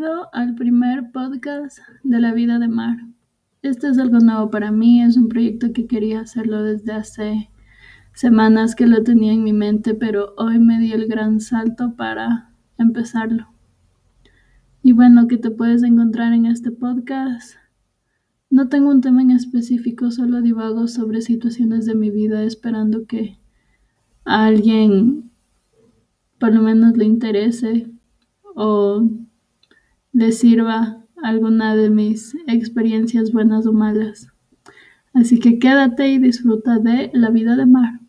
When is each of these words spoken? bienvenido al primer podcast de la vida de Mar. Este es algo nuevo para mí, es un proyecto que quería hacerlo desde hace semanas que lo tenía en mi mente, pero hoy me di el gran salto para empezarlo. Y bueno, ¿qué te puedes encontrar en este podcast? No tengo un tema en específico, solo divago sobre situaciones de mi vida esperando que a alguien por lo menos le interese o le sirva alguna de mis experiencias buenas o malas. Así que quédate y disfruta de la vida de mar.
bienvenido 0.00 0.28
al 0.32 0.54
primer 0.54 1.12
podcast 1.12 1.78
de 2.04 2.20
la 2.20 2.32
vida 2.32 2.58
de 2.58 2.68
Mar. 2.68 2.96
Este 3.60 3.88
es 3.88 3.98
algo 3.98 4.18
nuevo 4.18 4.50
para 4.50 4.70
mí, 4.70 5.02
es 5.02 5.18
un 5.18 5.28
proyecto 5.28 5.74
que 5.74 5.86
quería 5.86 6.20
hacerlo 6.20 6.62
desde 6.62 6.92
hace 6.92 7.50
semanas 8.14 8.74
que 8.74 8.86
lo 8.86 9.02
tenía 9.02 9.34
en 9.34 9.44
mi 9.44 9.52
mente, 9.52 9.94
pero 9.94 10.32
hoy 10.38 10.58
me 10.58 10.78
di 10.78 10.92
el 10.92 11.06
gran 11.06 11.40
salto 11.40 11.96
para 11.96 12.50
empezarlo. 12.78 13.48
Y 14.82 14.92
bueno, 14.92 15.28
¿qué 15.28 15.36
te 15.36 15.50
puedes 15.50 15.82
encontrar 15.82 16.32
en 16.32 16.46
este 16.46 16.70
podcast? 16.70 17.56
No 18.48 18.68
tengo 18.68 18.88
un 18.88 19.02
tema 19.02 19.20
en 19.20 19.32
específico, 19.32 20.10
solo 20.10 20.40
divago 20.40 20.88
sobre 20.88 21.20
situaciones 21.20 21.84
de 21.84 21.94
mi 21.94 22.10
vida 22.10 22.42
esperando 22.44 23.06
que 23.06 23.38
a 24.24 24.46
alguien 24.46 25.30
por 26.38 26.54
lo 26.54 26.62
menos 26.62 26.96
le 26.96 27.04
interese 27.04 27.86
o 28.54 29.06
le 30.12 30.32
sirva 30.32 31.04
alguna 31.22 31.76
de 31.76 31.90
mis 31.90 32.34
experiencias 32.46 33.32
buenas 33.32 33.66
o 33.66 33.72
malas. 33.72 34.28
Así 35.12 35.38
que 35.38 35.58
quédate 35.58 36.08
y 36.08 36.18
disfruta 36.18 36.78
de 36.78 37.10
la 37.12 37.30
vida 37.30 37.56
de 37.56 37.66
mar. 37.66 38.00